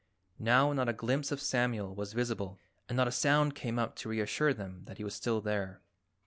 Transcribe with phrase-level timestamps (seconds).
[0.39, 2.57] Now not a glimpse of Samuel was visible
[2.89, 5.79] and not a sound came up to reassure them that he was still there.